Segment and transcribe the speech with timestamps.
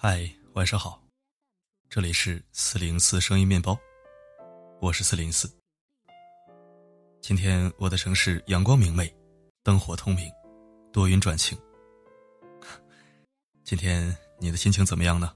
[0.00, 1.02] 嗨，晚上好，
[1.90, 3.76] 这里是四零四声音面包，
[4.80, 5.50] 我是四零四。
[7.20, 9.12] 今天我的城市阳光明媚，
[9.64, 10.30] 灯火通明，
[10.92, 11.58] 多云转晴。
[13.64, 15.34] 今天你的心情怎么样呢？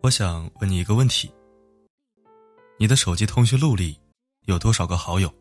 [0.00, 1.30] 我想问你一个问题：
[2.78, 4.00] 你的手机通讯录里？
[4.46, 5.32] 有多少个好友？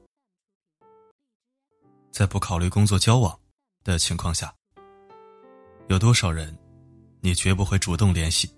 [2.12, 3.40] 在不考虑工作交往
[3.84, 4.54] 的情况下，
[5.88, 6.56] 有多少人
[7.22, 8.54] 你绝不会主动联系？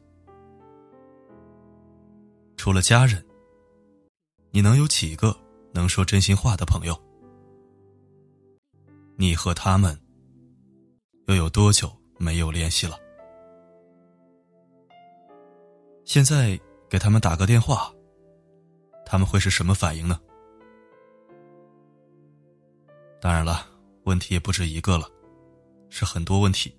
[2.57, 3.23] 除了家人，
[4.49, 5.35] 你能有几个
[5.73, 6.99] 能说真心话的朋友？
[9.15, 9.97] 你和他们
[11.27, 12.97] 又有多久没有联系了？
[16.03, 17.93] 现在给他们打个电话，
[19.05, 20.19] 他们会是什么反应呢？
[23.21, 23.67] 当然了，
[24.05, 25.07] 问题也不止一个了，
[25.89, 26.75] 是很多问题。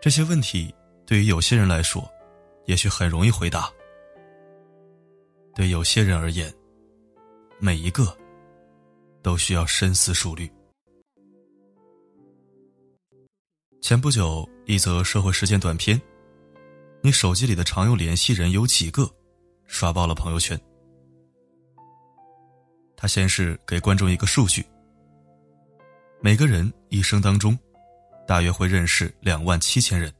[0.00, 0.72] 这些问题
[1.04, 2.08] 对于有些人来说，
[2.66, 3.72] 也许很容易回答；
[5.52, 6.54] 对有些人而言，
[7.58, 8.16] 每一个
[9.20, 10.48] 都需要深思熟虑。
[13.82, 16.00] 前不久，一则社会事件短片，
[17.02, 19.10] 你手机里的常用联系人有几个，
[19.66, 20.58] 刷爆了朋友圈。
[23.04, 24.64] 他先是给观众一个数据：
[26.22, 27.54] 每个人一生当中，
[28.26, 30.10] 大约会认识两万七千人。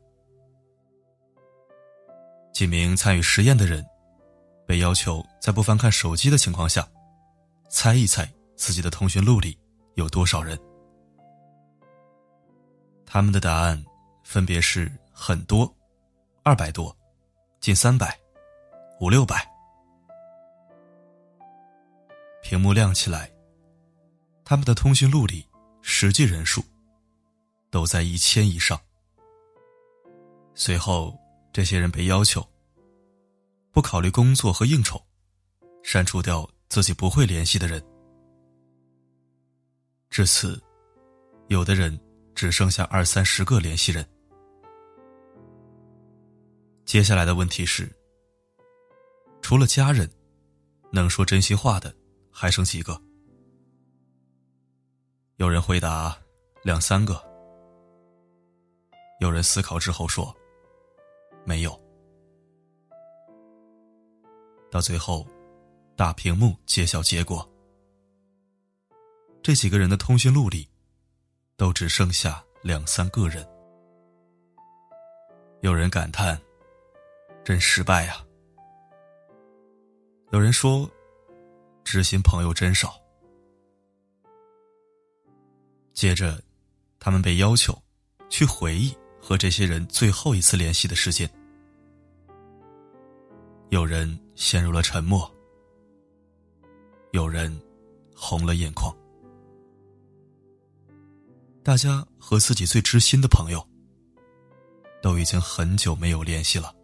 [2.53, 3.83] 几名参与实验的人，
[4.67, 6.87] 被要求在不翻看手机的情况下，
[7.71, 9.59] 猜一猜自己的通讯录里
[9.95, 10.55] 有多少人。
[13.07, 13.83] 他们的答案
[14.25, 15.75] 分别是很多、
[16.43, 16.95] 二百多、
[17.61, 18.15] 近三百、
[19.01, 19.54] 五六百。
[22.45, 23.33] 屏幕亮起来，
[24.45, 25.49] 他们的通讯录里
[25.81, 26.63] 实际人数
[27.71, 28.79] 都在一千以上。
[30.55, 31.19] 随后，
[31.55, 32.47] 这些人被要求
[33.73, 35.03] 不考虑工作和应酬，
[35.83, 37.83] 删除掉自己不会联系的人。
[40.11, 40.63] 至此，
[41.49, 41.99] 有的人
[42.35, 44.07] 只剩下二三十个联系人。
[46.85, 47.91] 接下来的问题是：
[49.41, 50.09] 除了家人，
[50.93, 51.93] 能说真心话的？
[52.37, 53.01] 还剩几个？
[55.37, 56.19] 有人回答
[56.65, 57.15] 两三个。
[59.21, 60.35] 有人思考之后说
[61.47, 61.81] ：“没有。”
[64.69, 65.25] 到最后，
[65.95, 67.49] 大屏幕揭晓结果。
[69.41, 70.69] 这几个人的通讯录里，
[71.57, 73.49] 都只剩下两三个人。
[75.61, 76.37] 有人感叹
[77.45, 78.17] ：“真失败呀！”
[80.33, 80.91] 有人说。
[81.85, 83.01] 知心朋友真少。
[85.93, 86.43] 接着，
[86.99, 87.81] 他们被要求
[88.29, 91.31] 去回忆和这些人最后一次联系的时间。
[93.69, 95.31] 有人陷入了沉默，
[97.13, 97.57] 有人
[98.17, 98.93] 红了眼眶。
[101.63, 103.67] 大家和自己最知心的朋友
[105.01, 106.75] 都已经很久没有联系了。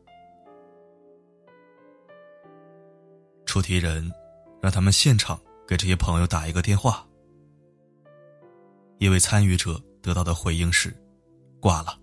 [3.44, 4.11] 出题人。
[4.60, 7.06] 让他们现场给这些朋友打一个电话。
[8.98, 10.94] 一位参与者得到的回应是：
[11.60, 11.98] 挂了。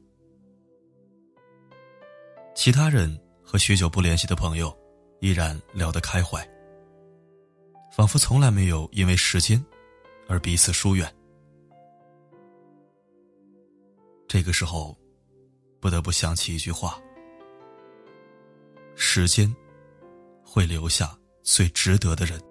[2.56, 4.76] 其他人和许久不联系的朋友
[5.22, 6.44] 依然聊得开怀，
[7.92, 9.64] 仿佛从来没有因为时间
[10.28, 11.14] 而彼此疏远。
[14.28, 14.98] 这个时候，
[15.80, 17.00] 不得不想起一句话：
[18.96, 19.56] 时间
[20.44, 22.42] 会留下最值得的人。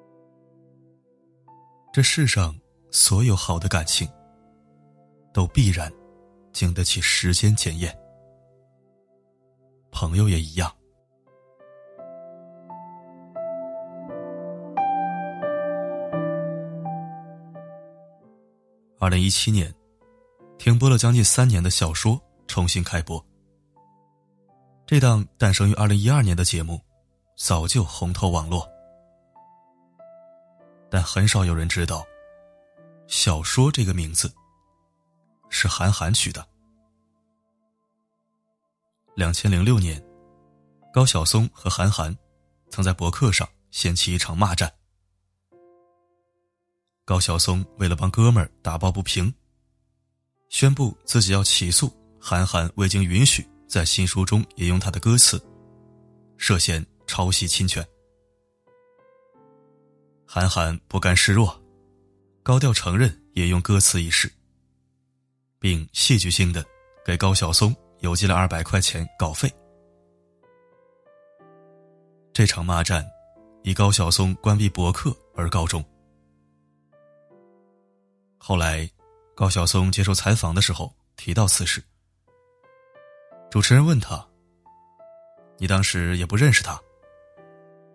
[1.97, 2.55] 这世上
[2.91, 4.07] 所有好的感情，
[5.33, 5.91] 都必然
[6.53, 7.99] 经得起时间检验。
[9.91, 10.71] 朋友也一样。
[18.99, 19.75] 二零一七年，
[20.59, 23.25] 停播了将近三年的小说重新开播。
[24.87, 26.79] 这档诞生于二零一二年的节目，
[27.39, 28.76] 早就红透网络。
[30.97, 32.07] 但很少有人知道，
[33.07, 34.33] 小说这个名字
[35.51, 36.49] 是韩寒取的。
[39.15, 40.03] 两千零六年，
[40.95, 42.17] 高晓松和韩寒
[42.71, 44.73] 曾在博客上掀起一场骂战。
[47.05, 49.31] 高晓松为了帮哥们儿打抱不平，
[50.49, 55.39] 宣布自己要起诉韩寒未经允许在新书中引用他的歌词，
[56.39, 57.87] 涉嫌抄袭侵权。
[60.37, 61.59] 韩寒不甘示弱，
[62.43, 64.31] 高调承认也用歌词一事，
[65.59, 66.63] 并戏剧性的
[67.03, 69.51] 给高晓松邮寄了二百块钱稿费。
[72.35, 73.03] 这场骂战
[73.63, 75.83] 以高晓松关闭博客而告终。
[78.37, 78.87] 后来，
[79.35, 81.83] 高晓松接受采访的时候提到此事，
[83.51, 84.23] 主持人问他
[85.57, 86.79] ：“你当时也不认识他，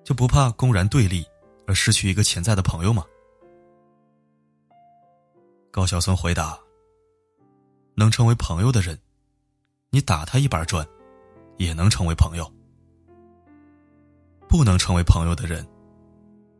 [0.03, 1.23] 就不怕公然对立
[1.68, 3.06] 而失去一个潜在的朋友吗？”
[5.72, 6.60] 高晓松回答
[7.96, 9.00] ：“能成为朋友的人，
[9.90, 10.86] 你打他一板砖，
[11.58, 12.52] 也能成为朋友。”
[14.50, 15.66] 不能成为朋友的人，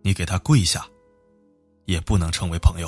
[0.02, 0.88] 你给他跪下，
[1.84, 2.88] 也不能成为朋友。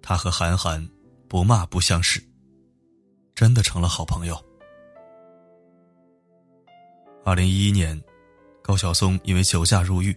[0.00, 0.88] 他和韩寒
[1.28, 2.22] 不骂不相识，
[3.34, 4.40] 真的成了好朋友。
[7.24, 8.00] 二零一一年，
[8.66, 10.16] 高晓松因为酒驾入狱，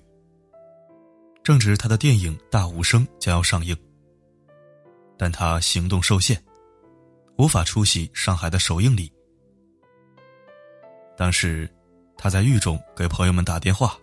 [1.44, 3.76] 正值他的电影《大无声》将要上映，
[5.18, 6.42] 但他行动受限，
[7.38, 9.12] 无法出席上海的首映礼。
[11.18, 11.70] 当时。
[12.20, 13.96] 他在狱中给朋友们打电话，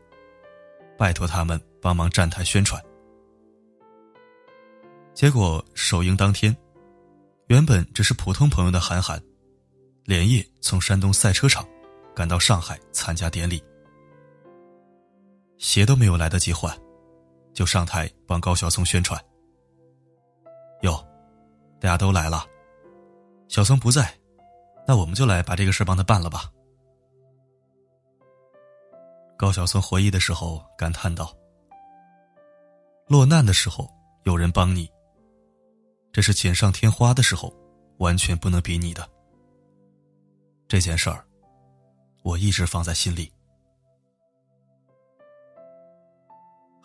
[0.96, 2.80] 拜托他们帮忙站台宣传。
[5.12, 6.56] 结果首映当天，
[7.48, 9.20] 原本只是普通朋友的韩寒，
[10.04, 11.66] 连夜从山东赛车场
[12.14, 13.60] 赶到上海参加典礼，
[15.64, 16.78] 鞋都没有来得及换，
[17.54, 19.18] 就上台帮高晓松宣传。
[20.82, 21.02] 哟，
[21.80, 22.44] 大家都来了，
[23.48, 24.14] 小松不在，
[24.86, 26.52] 那我们就来把这个事帮他办了吧。
[29.38, 31.34] 高晓松回忆的时候感叹道
[33.08, 33.90] ：“落难的时候
[34.24, 34.86] 有人帮你，
[36.12, 37.50] 这是锦上添花的时候，
[37.96, 39.08] 完全不能比拟的。
[40.68, 41.24] 这件事儿，
[42.22, 43.32] 我一直放在心里。”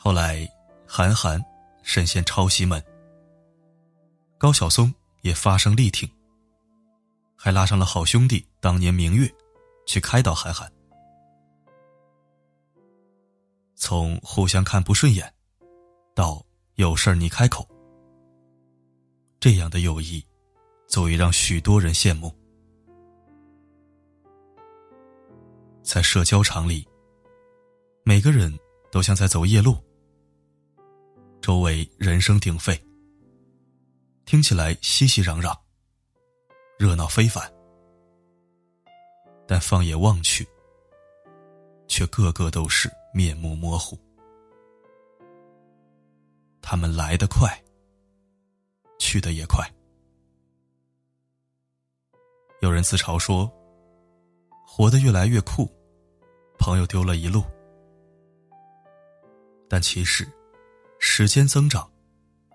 [0.02, 0.48] 后来，
[0.88, 1.44] 韩寒
[1.84, 2.82] 深陷抄袭门，
[4.38, 4.94] 高晓松
[5.24, 6.10] 也发声力挺，
[7.36, 9.30] 还拉上了好兄弟当年明月，
[9.86, 10.72] 去开导韩寒。
[13.76, 15.32] 从互相看不顺眼，
[16.16, 16.42] 到
[16.76, 17.68] 有事儿你开口，
[19.38, 20.26] 这样的友谊，
[20.88, 22.34] 足以让许多人羡慕。
[25.84, 26.88] 在社交场里，
[28.04, 28.58] 每个人
[28.90, 29.78] 都像在走夜路，
[31.42, 32.80] 周围人声鼎沸，
[34.26, 35.58] 听起来熙熙攘攘，
[36.78, 37.52] 热闹非凡，
[39.48, 40.48] 但放眼望去，
[41.88, 42.90] 却个个都是。
[43.12, 43.98] 面目模糊，
[46.62, 47.50] 他们来得快，
[49.00, 49.68] 去的也快。
[52.62, 53.52] 有人自嘲说
[54.64, 55.68] ：“活得越来越酷，
[56.60, 57.44] 朋友丢了一路。”
[59.68, 60.24] 但其实，
[61.00, 61.90] 时间增长，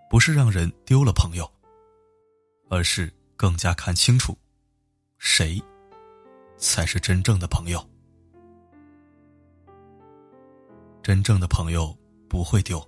[0.08, 1.50] 不是让人丢了朋友，
[2.68, 4.36] 而是更加看清楚，
[5.18, 5.60] 谁
[6.56, 7.84] 才是真正的朋友。
[11.02, 11.96] 真正的朋友
[12.28, 12.82] 不会丢，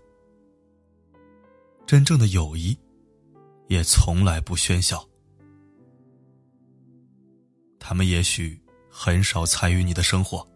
[1.87, 2.79] 真正的友谊
[3.69, 5.07] 也从来不喧嚣。
[7.79, 8.61] 他们也许
[8.91, 10.47] 很少参与你的生活，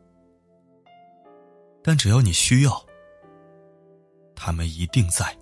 [1.83, 2.87] 但只要你需要，
[4.43, 5.37] 他们一定在。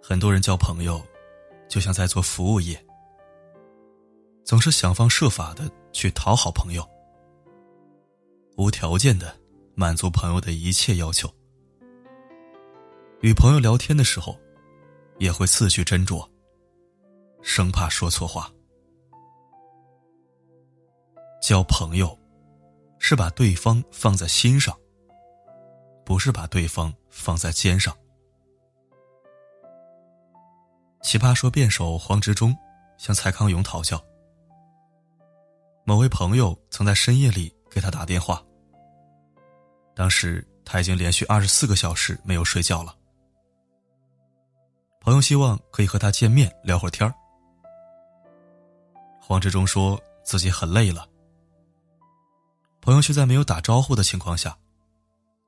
[0.00, 1.00] 很多人交朋友，
[1.68, 2.82] 就像在做服务业，
[4.42, 6.82] 总是想方设法的去讨好朋友，
[8.56, 9.38] 无条件的
[9.74, 11.30] 满足朋友的一切要求。
[13.20, 14.34] 与朋友聊天的时候，
[15.18, 16.26] 也会字句斟酌，
[17.42, 18.50] 生怕说错话。
[21.42, 22.16] 交朋友，
[22.98, 24.78] 是把对方放在心上，
[26.04, 27.94] 不是把对方放在肩上。
[31.02, 32.56] 奇葩说辩手黄执中
[32.96, 34.02] 向蔡康永讨教。
[35.84, 38.40] 某位朋友曾在深夜里给他打电话，
[39.96, 42.96] 当时他已经连续二十四个小时没有睡觉了。
[45.00, 47.12] 朋友希望可以和他见面聊会儿天儿。
[49.32, 51.08] 黄志忠说自己很累了，
[52.82, 54.54] 朋友却在没有打招呼的情况下，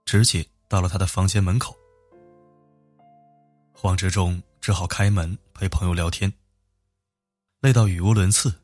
[0.06, 1.76] 直接到了他的房间门口。
[3.74, 5.36] 黄志忠只好开门。
[5.52, 6.32] 陪朋友聊天，
[7.60, 8.54] 累到语无伦次，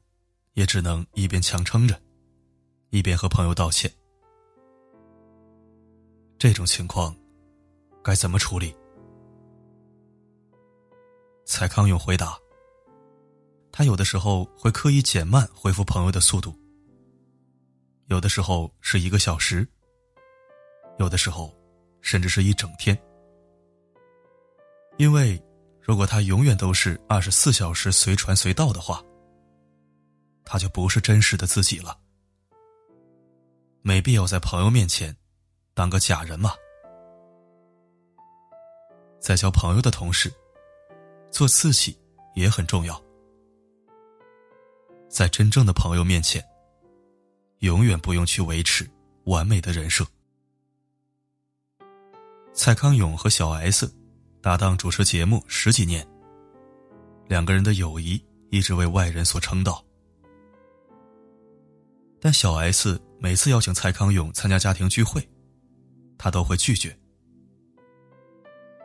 [0.54, 2.00] 也只能一边强撑着，
[2.88, 3.92] 一边和朋友道歉。
[6.38, 7.14] 这种情况
[8.02, 8.74] 该怎么处理？
[11.44, 12.38] 蔡康永回答
[13.80, 16.54] ：“他有的时候会刻意减慢回复朋友的速度，
[18.08, 19.66] 有的时候是一个小时，
[20.98, 21.50] 有的时候
[22.02, 22.94] 甚至是一整天。
[24.98, 25.42] 因为
[25.80, 29.02] 如果他永远都是二十四小时随传随到的话，
[30.44, 31.98] 他就不是真实的自己了。
[33.80, 35.16] 没必要在朋友面前
[35.72, 36.52] 当个假人嘛。
[39.18, 40.30] 在交朋友的同时。”
[41.32, 41.98] 做自己
[42.34, 43.02] 也很重要，
[45.10, 46.42] 在真正的朋友面前，
[47.58, 48.88] 永远不用去维持
[49.24, 50.06] 完美的人设。
[52.54, 53.92] 蔡康永和小 S
[54.40, 56.06] 搭档主持节目十几年，
[57.28, 59.84] 两个人的友谊一直为外人所称道。
[62.20, 65.28] 但小 S 每次邀请蔡康永参加家庭聚会，
[66.16, 66.96] 他都会拒绝，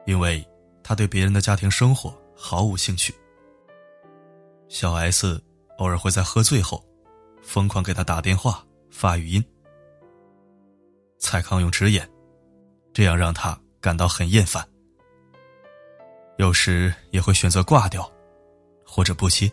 [0.07, 0.43] 因为
[0.83, 2.19] 他对别人的家庭生活。
[2.37, 3.15] 毫无兴趣。
[4.67, 5.41] 小 S
[5.77, 6.83] 偶尔会在喝醉后，
[7.41, 9.43] 疯狂给他打电话、发语音。
[11.17, 12.09] 蔡康永直言，
[12.93, 14.67] 这样让他感到很厌烦。
[16.37, 18.11] 有时也会选择挂掉，
[18.85, 19.51] 或者不接。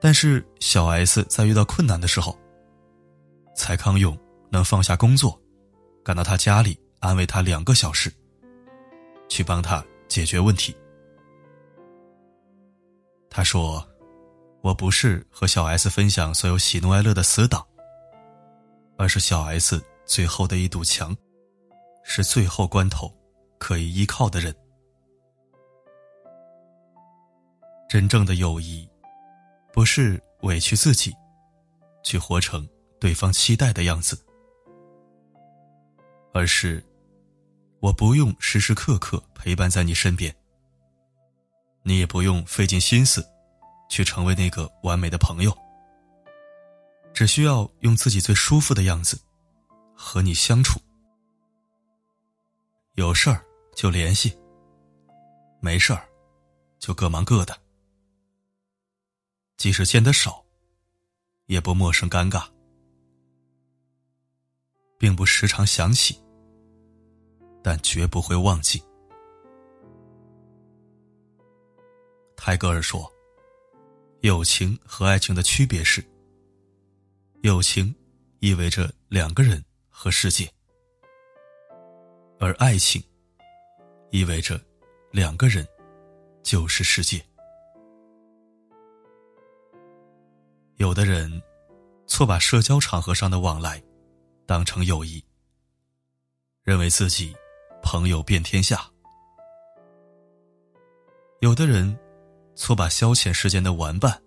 [0.00, 2.38] 但是小 S 在遇到困难的时候，
[3.54, 4.18] 蔡康永
[4.50, 5.38] 能放下工作，
[6.02, 8.12] 赶到他家里安慰他两个小时，
[9.28, 9.84] 去帮他。
[10.08, 10.74] 解决问题。
[13.38, 13.86] 他说
[14.62, 17.64] ：“我不是和小 S 分享所有喜怒哀乐的死党，
[18.96, 21.16] 而是小 S 最后的一堵墙，
[22.02, 23.08] 是最后关头
[23.56, 24.52] 可以依靠的人。
[27.88, 28.90] 真正的友谊，
[29.72, 31.14] 不是委屈自己，
[32.02, 32.68] 去活成
[32.98, 34.20] 对方期待的样子，
[36.34, 36.84] 而是……”
[37.78, 40.34] 我不用时时刻刻陪伴在你身边，
[41.82, 43.26] 你也不用费尽心思
[43.88, 45.56] 去成为那个完美的朋友，
[47.14, 49.18] 只需要用自己最舒服的样子
[49.94, 50.80] 和你相处。
[52.94, 53.44] 有事儿
[53.74, 54.36] 就联系，
[55.60, 56.08] 没事儿
[56.78, 57.56] 就各忙各的，
[59.56, 60.44] 即使见得少，
[61.46, 62.46] 也不陌生尴尬，
[64.98, 66.20] 并不时常想起。
[67.60, 68.82] 但绝不会忘记。
[72.40, 73.12] 泰戈尔说
[74.22, 76.02] ：“友情和爱情的区别是，
[77.42, 77.92] 友情
[78.38, 80.48] 意味着两个人和世界，
[82.38, 83.02] 而爱情
[84.10, 84.58] 意味着
[85.10, 85.66] 两个人
[86.44, 87.20] 就是世界。”
[90.76, 91.42] 有的人
[92.06, 93.82] 错把社交场合上的往来
[94.46, 95.22] 当成友谊，
[96.62, 97.36] 认为自己。
[97.80, 98.84] 朋友遍天下，
[101.40, 101.98] 有的人
[102.58, 104.20] 错把消遣时间的玩伴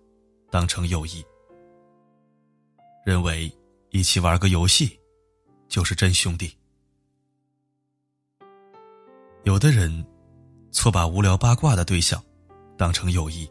[0.50, 1.22] 当成友谊，
[3.04, 3.54] 认为
[3.90, 4.98] 一起玩个游戏
[5.68, 6.48] 就是真兄弟；
[9.44, 10.04] 有的人
[10.70, 12.24] 错把无聊八卦的对象
[12.78, 13.46] 当成友谊，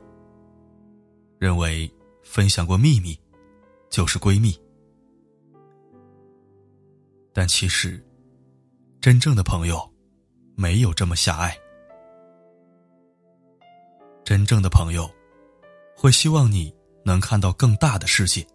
[1.38, 1.90] 认为
[2.24, 3.16] 分享过秘密
[3.88, 4.60] 就是闺蜜，
[7.32, 8.04] 但其实
[9.00, 9.90] 真正的朋友。
[10.54, 11.58] 没有这么狭隘。
[14.32, 15.12] 真正的朋友，
[15.94, 16.74] 会希望你
[17.04, 18.48] 能看到更大的世界，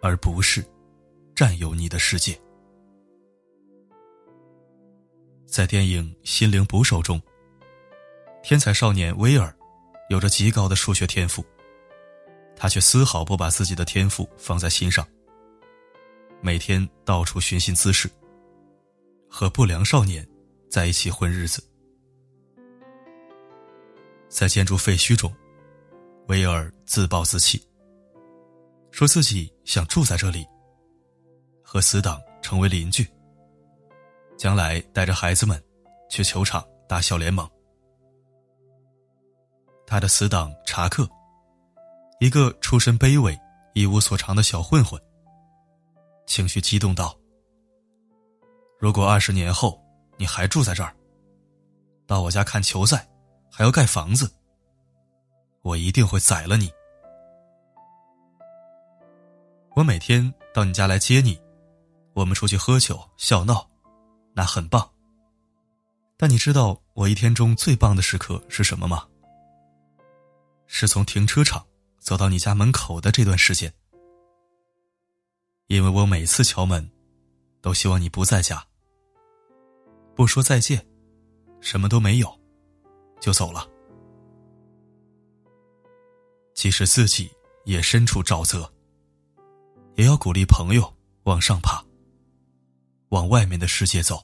[0.00, 0.64] 而不是
[1.34, 2.34] 占有你的世界。
[5.44, 7.20] 在电影《心灵捕手》中，
[8.42, 9.54] 天才少年威尔
[10.08, 11.44] 有着极高的数学天赋，
[12.56, 15.06] 他却丝毫不把自己的天赋放在心上，
[16.40, 18.10] 每天到处寻衅滋事，
[19.28, 20.26] 和不良少年。
[20.70, 21.62] 在一起混日子，
[24.34, 25.32] 在建筑废墟中，
[26.26, 27.64] 威尔自暴自弃，
[28.90, 30.44] 说自己想住在这里，
[31.62, 33.06] 和死党成为邻居，
[34.36, 35.62] 将来带着孩子们
[36.10, 37.48] 去球场打小联盟。
[39.86, 41.08] 他的死党查克，
[42.18, 43.38] 一个出身卑微、
[43.72, 45.00] 一无所长的小混混，
[46.26, 47.16] 情绪激动道
[48.80, 49.80] ：“如果二十年后。”
[50.16, 50.94] 你还住在这儿？
[52.06, 53.04] 到我家看球赛，
[53.56, 54.28] 还要盖房子。
[55.62, 56.68] 我一定会宰了你！
[59.76, 61.40] 我每天到你家来接你，
[62.14, 63.70] 我们出去喝酒笑闹，
[64.32, 64.90] 那很棒。
[66.16, 69.06] 但你知道我一天中最棒的时刻是什么吗？
[70.66, 71.64] 是从停车场
[72.00, 73.72] 走到你家门口的这段时间，
[75.68, 76.90] 因为我每次敲门，
[77.60, 78.66] 都希望你不在家。
[80.16, 80.84] 不说再见，
[81.60, 82.40] 什么都没有，
[83.24, 83.66] 就走了。
[86.52, 87.32] 即使自己
[87.64, 88.70] 也身处沼泽，
[89.94, 91.82] 也要鼓励朋友往上爬，
[93.08, 94.22] 往外面的世界走。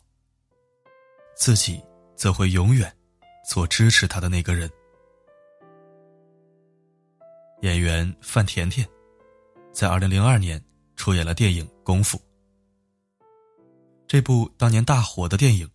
[1.35, 1.83] 自己
[2.15, 2.95] 则会永远
[3.49, 4.71] 做支持他的那个人。
[7.63, 8.87] 演员范甜甜
[9.73, 10.63] 在二零零二年
[10.95, 12.19] 出演了电影《功夫》。
[14.07, 15.67] 这部当年大火的电影，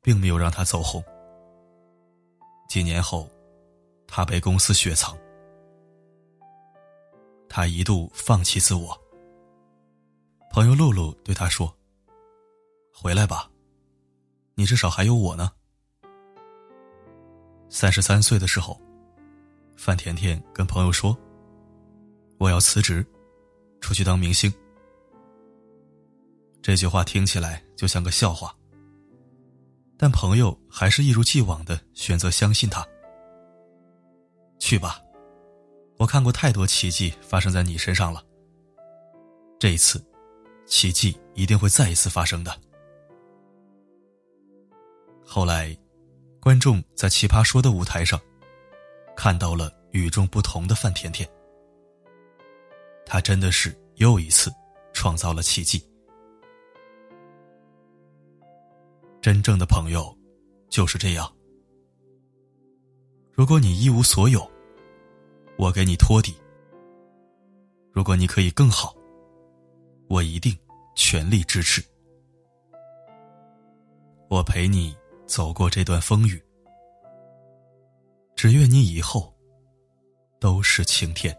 [0.00, 1.04] 并没有让他走红。
[2.74, 3.30] 几年后，
[4.04, 5.16] 他被公司雪藏。
[7.48, 9.00] 他一度放弃自我。
[10.50, 11.72] 朋友露露对他说
[12.92, 13.48] ：“回来吧，
[14.56, 15.52] 你至少还有我呢。”
[17.70, 18.76] 三十三岁的时候。
[19.76, 21.16] 范甜甜跟朋友说
[22.38, 23.06] ：“我要辞职，
[23.80, 24.52] 出去当明星。”
[26.60, 28.52] 这句话听起来就像个笑话，
[29.96, 32.86] 但朋友还是一如既往的选择相信他。
[34.58, 35.00] 去吧，
[35.98, 38.22] 我看过太多奇迹发生在你身上了。
[39.58, 40.04] 这一次，
[40.66, 42.54] 奇迹一定会再一次发生的。
[45.24, 45.76] 后来，
[46.40, 48.20] 观众在《奇葩说》的舞台上。
[49.16, 51.28] 看到了与众不同的范甜甜，
[53.06, 54.52] 她真的是又一次
[54.92, 55.80] 创造了奇迹。
[59.24, 60.14] 真正的朋友
[60.68, 61.26] 就是这样。
[63.32, 64.46] 如果你一无所有，
[65.56, 66.34] 我给你托底；
[67.90, 68.94] 如果你可以更好，
[70.10, 70.54] 我一定
[70.94, 71.82] 全力支持。
[74.28, 76.38] 我陪你走过这段风雨。
[78.36, 79.34] 只愿你以后
[80.38, 81.34] 都是晴天。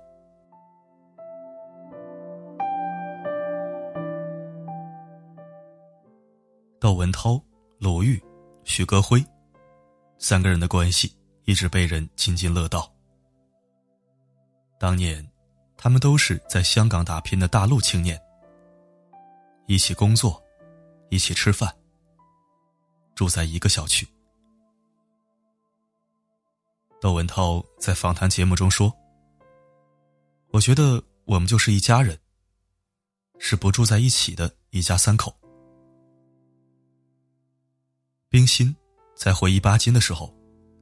[6.80, 7.40] 窦文涛、
[7.78, 8.22] 鲁豫、
[8.64, 9.24] 许戈辉
[10.18, 12.92] 三个人的关系一直被人津津乐道。
[14.80, 15.30] 当年，
[15.78, 18.20] 他们都是在香港打拼的大陆青年，
[19.68, 20.42] 一起工作，
[21.10, 21.74] 一起吃饭，
[23.14, 24.08] 住在一个小区。
[27.02, 28.92] 窦文涛在访谈节目中说
[30.52, 32.18] ：“我觉得我们就是一家人，
[33.38, 35.38] 是不住在一起的一家三口。”
[38.36, 38.76] 冰心
[39.16, 40.30] 在回忆巴金的时候，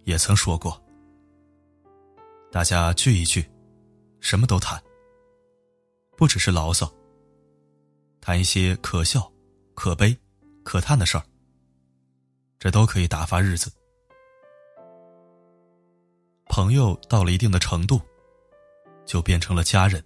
[0.06, 0.84] 也曾说过
[2.52, 3.48] ：“大家聚一聚，
[4.20, 4.82] 什么都谈，
[6.18, 6.92] 不只是牢骚，
[8.20, 9.32] 谈一些可笑、
[9.76, 10.18] 可悲、
[10.64, 11.24] 可叹的事儿，
[12.58, 13.72] 这都可以打发日子。”
[16.50, 18.02] 朋友到了一定的程度，
[19.06, 20.04] 就变成了家人。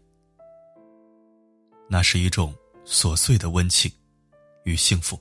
[1.88, 3.90] 那是一种琐碎的温情
[4.66, 5.18] 与幸福。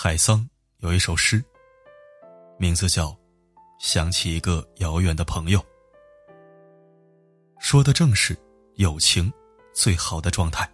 [0.00, 1.44] 海桑有一首诗，
[2.56, 3.08] 名字叫
[3.80, 5.58] 《想起一个遥远的朋友》，
[7.58, 8.38] 说的正是
[8.76, 9.28] 友情
[9.74, 10.72] 最好的状态。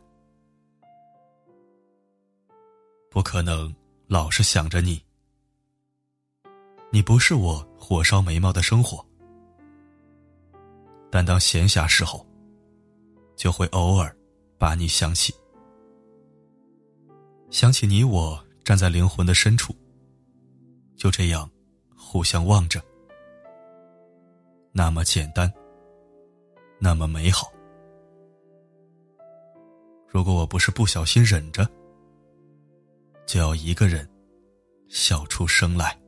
[3.10, 3.74] 不可能
[4.08, 5.02] 老是想着你。
[6.92, 9.02] 你不是我火烧眉毛的生活，
[11.10, 12.26] 但当闲暇时候，
[13.36, 14.14] 就会偶尔
[14.58, 15.34] 把你想起，
[17.48, 19.76] 想起你我站在灵魂的深处，
[20.96, 21.48] 就这样
[21.94, 22.82] 互相望着，
[24.72, 25.52] 那么简单，
[26.78, 27.52] 那么美好。
[30.08, 31.68] 如果我不是不小心忍着，
[33.26, 34.08] 就要一个人
[34.88, 36.00] 笑出声来。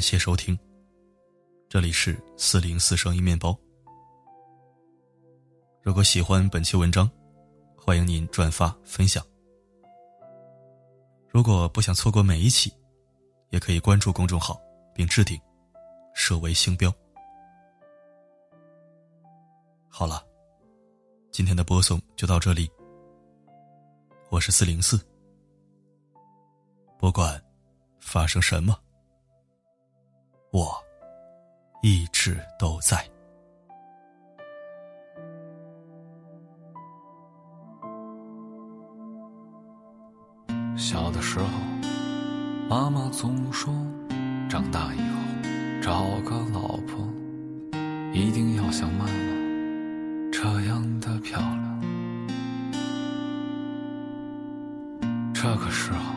[0.00, 0.58] 感谢收听，
[1.68, 3.54] 这里是四零四声音面包。
[5.82, 7.06] 如果喜欢本期文章，
[7.76, 9.22] 欢迎您转发分享。
[11.28, 12.72] 如果不想错过每一期，
[13.50, 14.58] 也可以关注公众号
[14.94, 15.38] 并置顶，
[16.14, 16.90] 设为星标。
[19.86, 20.26] 好了，
[21.30, 22.70] 今天的播送就到这里。
[24.30, 24.98] 我是四零四，
[26.98, 27.38] 不管
[28.00, 28.74] 发生什么。
[30.52, 30.68] 我
[31.80, 32.98] 一直都在。
[40.76, 41.46] 小的时候，
[42.68, 43.72] 妈妈总说，
[44.48, 45.14] 长大以后
[45.80, 47.08] 找个老婆，
[48.12, 49.12] 一定要像妈妈
[50.32, 51.80] 这样的漂亮。
[55.32, 56.14] 这个时候，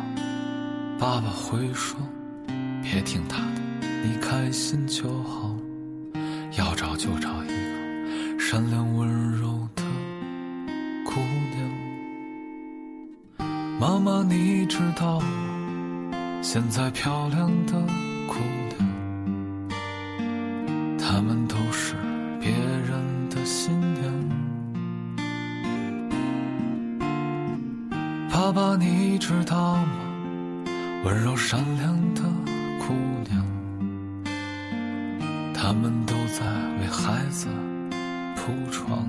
[1.00, 2.00] 爸爸会说
[2.82, 3.62] ：“别听他的，
[4.04, 5.56] 你开心就好。
[6.58, 9.82] 要找就找一个善良温柔的
[11.06, 11.14] 姑
[11.56, 11.64] 娘。”
[13.80, 15.26] 妈妈，你知道吗？
[16.42, 17.74] 现在漂亮的
[18.28, 18.36] 姑
[18.70, 19.70] 娘，
[21.00, 21.96] 她们都是
[22.40, 24.14] 别人的新娘。
[28.30, 29.88] 爸爸，你知道吗？
[31.06, 31.93] 温柔善良
[35.64, 36.44] 他们都在
[36.82, 37.48] 为孩子
[38.36, 39.08] 铺床。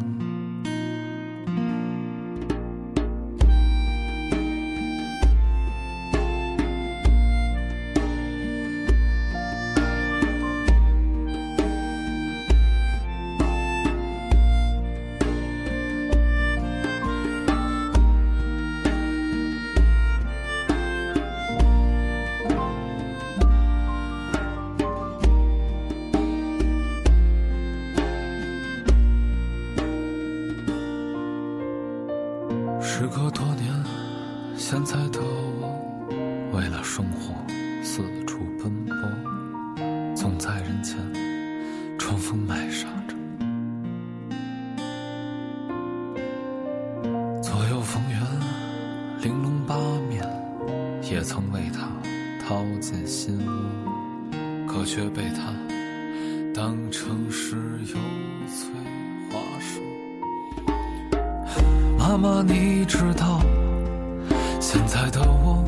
[40.25, 40.97] 总在人前
[41.99, 43.15] 装疯卖傻着。
[47.43, 48.19] 左右逢源，
[49.21, 49.77] 玲珑八
[50.09, 50.27] 面，
[51.03, 51.91] 也曾为他
[52.43, 53.53] 掏尽心窝，
[54.67, 55.53] 可却被他
[56.55, 57.57] 当成是
[57.93, 57.99] 油
[58.49, 58.73] 嘴
[59.31, 59.79] 滑舌。
[61.99, 63.43] 妈妈，你知道，
[64.59, 65.63] 现在的我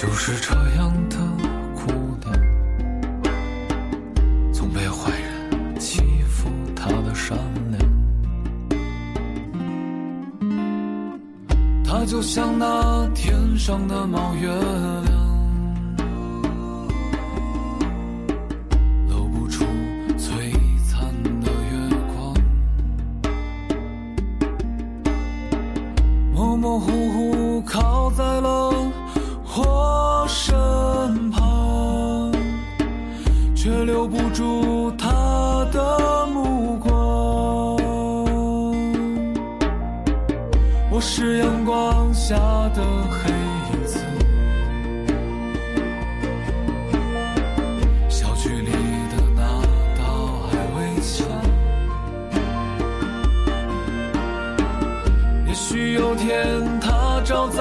[0.00, 1.18] 就是这样的
[1.74, 1.92] 姑
[2.24, 2.32] 娘，
[4.50, 7.36] 总被坏人欺负她的善
[7.70, 7.78] 良。
[11.84, 15.29] 她就像那天上的猫月亮，
[56.30, 57.60] 天他照在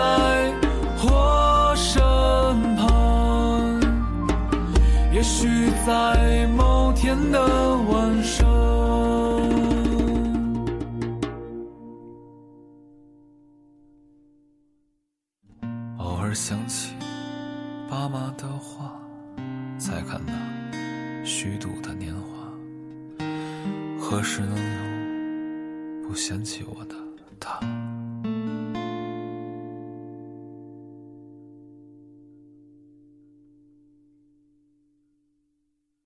[1.01, 2.03] 我身
[2.75, 3.81] 旁，
[5.11, 8.38] 也许在某天的晚上。